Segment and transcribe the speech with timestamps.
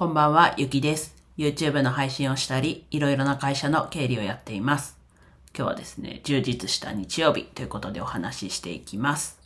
[0.00, 1.14] こんばんは、ゆきです。
[1.36, 4.96] YouTube の配信をしたり、いろいろな会社の経理をやっています。
[5.54, 9.38] 今日はですね、充実した日曜日ということでお話ししていきます。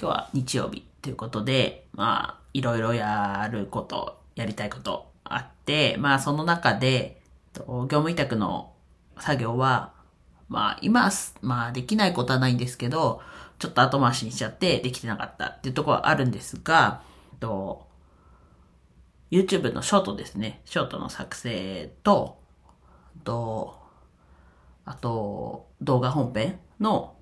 [0.00, 7.20] 今日は日曜日ということで、まあ、いろいろやること、やりたいことあって、まあ、その中で、
[7.56, 8.72] 業務委託の
[9.18, 9.92] 作業は、
[10.48, 11.10] まあ、今、
[11.42, 13.22] まあ、できないことはないんですけど、
[13.58, 17.02] ちょっと後回しにしちゃってできてなかったっていうところはあるんですが、
[17.40, 17.89] と
[19.30, 20.60] YouTube のショートですね。
[20.64, 22.40] ショートの作成と、
[23.24, 23.78] と、
[24.84, 27.14] あと、動画本編の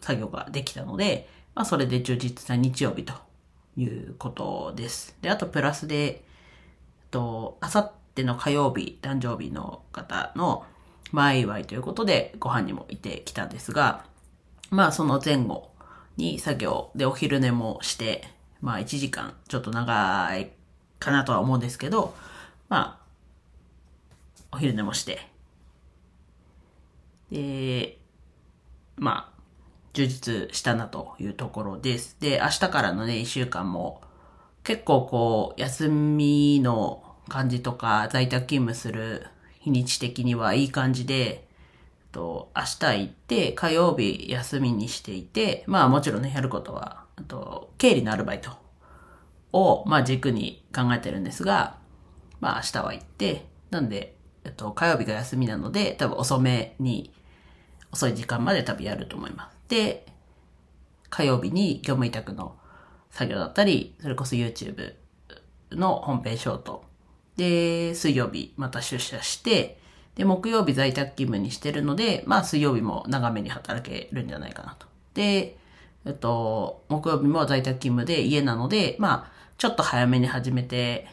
[0.00, 3.14] 作業ができたので、まあ、それで充実な日曜日と
[3.76, 5.16] いうことです。
[5.22, 6.24] で、あと、プラスで、
[7.10, 10.64] と、あさっての火曜日、誕生日の方の
[11.10, 14.04] 前祝いということで、ご飯にも行ってきたんですが、
[14.70, 15.72] まあ、その前後
[16.16, 20.50] に作業でお昼寝もして、まあ、1時間、ちょっと長い
[20.98, 22.14] かなとは思うんですけど、
[22.68, 23.06] まあ、
[24.52, 25.20] お昼寝もして、
[27.30, 27.98] で、
[28.96, 29.38] まあ、
[29.92, 32.16] 充実したなというところです。
[32.20, 34.00] で、明日からのね、1週間も、
[34.64, 39.26] 結構こう、休みの感じとか、在宅勤務する
[39.60, 41.46] 日にち的にはいい感じで、
[42.12, 48.50] と明日行って、火曜日休みにしていて、まあもちろんね、やることは、と、経理のアルバイト
[49.52, 51.76] を、まあ軸に考えてるんですが、
[52.40, 57.12] まあ明日は行って、なんで、えっと、火曜日が休みなので、多分遅めに、
[57.92, 59.56] 遅い時間まで多分やると思います。
[59.68, 60.06] で、
[61.10, 62.56] 火曜日に業務委託の
[63.10, 64.94] 作業だったり、それこそ YouTube
[65.72, 66.84] の本編ショート。
[67.36, 69.80] で、水曜日また出社して、
[70.16, 74.86] で、木曜日在宅勤務にしてるので、まあ水曜日も長めに働けるんじゃないかなと。
[75.14, 75.56] で、
[76.08, 81.06] えっと、木曜日も在宅勤務で家なので、まあ、ちょっと早めに始めて、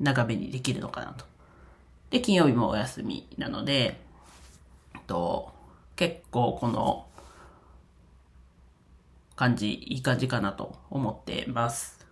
[0.00, 1.24] 長めにできるのかなと。
[2.10, 4.00] で、金曜日もお休みなので、
[4.96, 5.52] えっと、
[5.94, 7.06] 結構この
[9.36, 12.04] 感じ、いい感じかなと思ってます。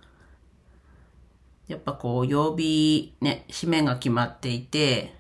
[1.67, 5.13] やっぱこう、曜日ね、紙面が決まっていて、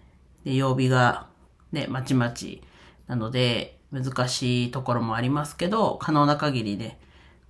[0.44, 1.26] で、曜日が
[1.72, 2.62] ね、まちまち
[3.08, 6.98] なので、難しいところもありますけど、可能な限りね、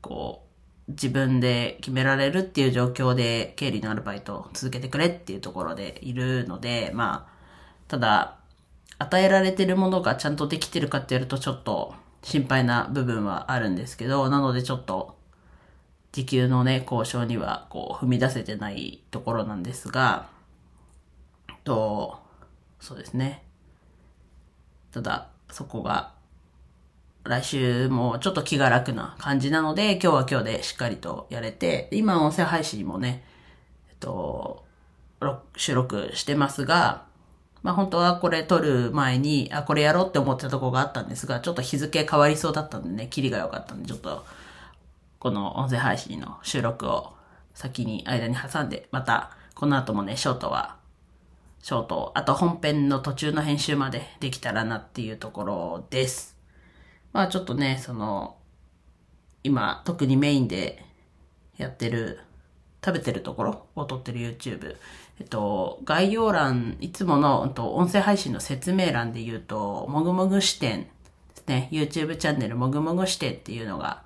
[0.00, 0.44] こ
[0.88, 7.32] う、自分で決められるっていう状況で経理のアルバイトを続けてくれっていうところでいるので、まあ、
[7.88, 8.38] ただ、
[8.98, 15.16] 与えられてるものがちゃんとできてるかってやるとちょっと心配な部分はあるんですけど、なのでちょっと
[16.12, 20.28] 時給のね、交渉にはこう踏み出せてないところなんですが、
[21.64, 22.18] と、
[22.80, 23.44] そうですね。
[24.90, 26.12] ただ、そこが
[27.28, 33.22] 来週もちょっと気が楽な感じなので、今日は今日でしっかりとやれて、今音声配信もね、
[33.90, 34.64] えっと、
[35.54, 37.04] 収録してますが、
[37.62, 44.24] まあ本当はこれ撮る前に、あ、これやろうって思ってたとこがあったんですが、ちょっと日付変わりそうだったんでね、キリが良かったんで、ちょっと、
[45.18, 47.12] この音声配信の収録を
[47.52, 50.76] 先に間に挟んで、また、この後もね、ショートは、
[51.62, 56.37] ショート、あと本編の途中の編集までできたらなっていうところです。
[57.12, 58.36] まあちょっとね、その、
[59.42, 60.84] 今、特にメインで
[61.56, 62.20] やってる、
[62.84, 64.76] 食べてるところを撮ってる YouTube。
[65.20, 70.88] えっと、概要欄、いつもの、と、音声配信の説明欄で言うと、もぐもぐ視点で
[71.34, 71.68] すね。
[71.72, 74.02] YouTube チャンネルもぐもぐ視点っていうのが、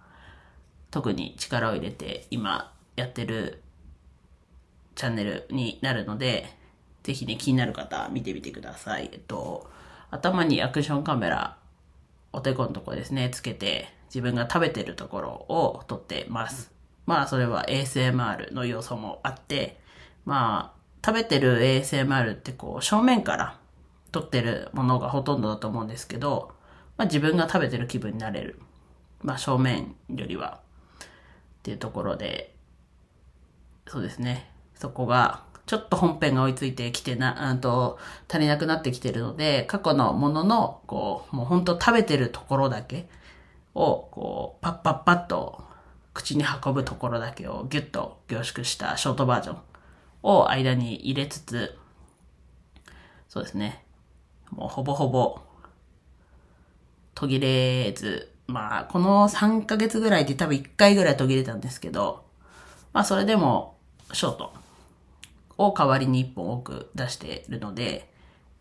[0.90, 3.62] 特に力を入れて今やってる
[4.94, 6.46] チャンネルになるので、
[7.02, 9.10] ぜひね、気になる方見てみてください。
[9.12, 9.68] えっと、
[10.10, 11.56] 頭にアクションカメラ、
[12.32, 16.72] お手このとこですね、つけて、自分が食べてるところを撮ってます。
[17.06, 19.80] まあ、それは ASMR の要素もあって、
[20.24, 23.58] まあ、食べてる ASMR ってこう、正面から
[24.12, 26.52] 撮ってるものがほとんどだと思うんですけど、
[26.96, 28.60] まあ自分が食べてる気分になれる。
[29.22, 30.60] まあ正面よりは。
[31.00, 31.06] っ
[31.62, 32.54] ていうところで、
[33.88, 34.50] そうですね。
[34.74, 37.98] そこが、ちょっと本編が追いついてきてな、あと、
[38.28, 43.08] 足りなくなってきてるので、過去のものの、こう、もう本当食べてるところだけ
[43.74, 45.64] を、こう、パッパッパッと
[46.12, 49.58] 口に運ぶところだけをギュッと凝縮したショートバージョン
[50.22, 51.78] を間に入れつつ、
[53.30, 53.82] そうですね。
[54.50, 55.40] もうほぼほぼ
[57.14, 62.26] 途切れず、まあ、この3ヶ月ぐらいで多分1回ぐらい途切れたんですけど、
[62.92, 63.78] まあそれでも
[64.12, 64.61] ショート
[65.58, 68.10] を代わりに1本多く出しているので、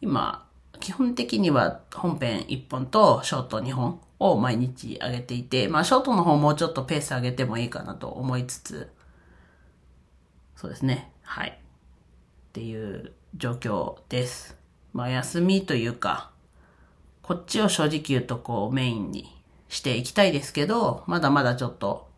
[0.02, 0.48] 今、
[0.80, 8.92] 基本的には本編1本とショート2本を毎日上げていて、まあショートの方もうちょっとペース上げてもいいかなと思いつつ、
[10.56, 11.12] そうですね。
[11.24, 11.50] はい。
[11.50, 14.58] っていう状況です。
[14.94, 16.32] まあ休みというか、
[17.22, 22.10] こっちを正直言うとこうメインにしていきたいですけど、まだまだちょっと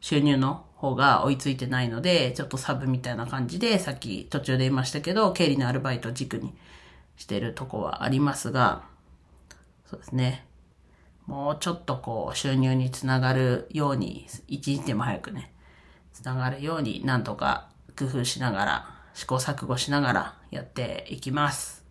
[0.00, 6.54] 収入の方が追いついてないので、ちょっとサブみたいな感じで、さっき途中で言いましたけど、経理のアルバイト軸に
[7.16, 8.82] してるとこはありますが、
[9.86, 10.46] そうですね。
[11.26, 15.52] もうちょっとこう収入につながるように、一日でも早くね、
[16.12, 17.68] つながるようになんとか
[17.98, 21.84] 工夫しながら、試行錯誤しながらやっていきます。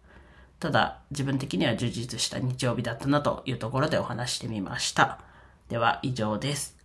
[0.60, 5.20] ただ、自分的には充実した日曜日だったなというところでお話してみました。
[5.70, 6.85] では以上です。